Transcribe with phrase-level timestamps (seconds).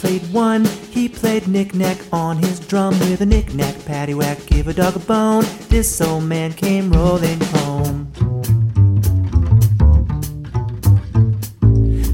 [0.00, 0.64] played one.
[0.90, 5.44] He played knick-knack on his drum with a knick-knack, paddywhack, give a dog a bone.
[5.68, 8.10] This old man came rolling home.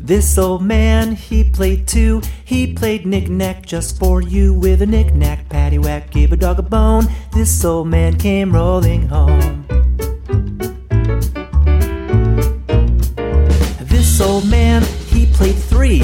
[0.00, 2.20] This old man, he played two.
[2.44, 7.06] He played knick-knack just for you with a knick-knack, paddywhack, give a dog a bone.
[7.32, 9.64] This old man came rolling home.
[13.82, 16.02] This old man, he played three.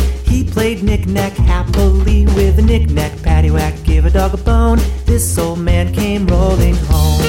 [0.54, 4.78] Played knick-knack happily with a knick-knack, paddywhack, give a dog a bone.
[5.04, 7.20] This old man came rolling home.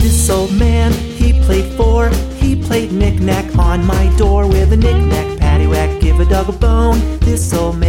[0.00, 2.08] This old man, he played four.
[2.40, 6.98] He played knick-knack on my door with a knick-knack, paddywhack, give a dog a bone.
[7.20, 7.87] This old man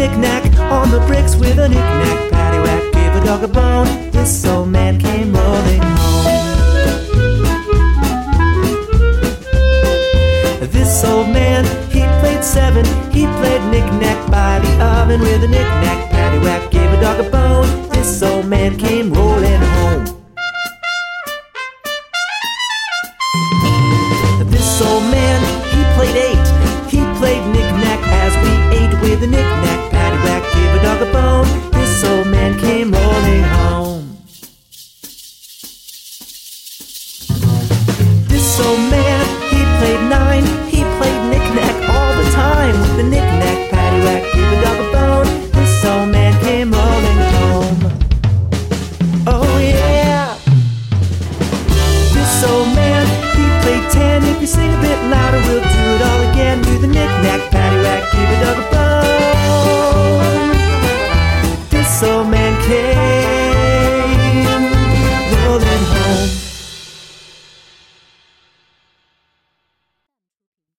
[0.00, 4.10] knick-knack on the bricks with a knick-knack, paddywhack, give a dog a bone.
[4.10, 6.24] This old man came rolling home.
[10.72, 12.86] This old man, he played seven.
[13.12, 17.68] He played knick-knack by the oven with a knick-knack, paddywhack, gave a dog a bone.
[17.90, 20.04] This old man came rolling home.
[24.48, 25.40] This old man,
[25.74, 26.46] he played eight.
[26.88, 29.79] He played knick-knack as we ate with a knick-knack,
[38.66, 40.44] Old man, he played nine.
[40.68, 45.28] He played knick-knack all the time with the knick-knack, paddywhack, give a dog a bone.
[45.52, 47.80] This old man came rolling home.
[49.26, 50.36] Oh yeah.
[52.14, 53.06] This old man,
[53.36, 54.22] he played ten.
[54.24, 55.70] If you sing a bit louder, we'll do